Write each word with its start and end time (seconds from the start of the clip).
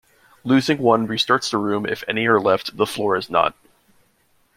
Losing 0.43 0.79
one 0.79 1.07
restarts 1.07 1.51
the 1.51 1.59
room 1.59 1.85
if 1.85 2.03
any 2.07 2.25
are 2.25 2.39
left, 2.41 2.75
the 2.75 2.87
floor 2.87 3.15
if 3.15 3.29
not. 3.29 3.53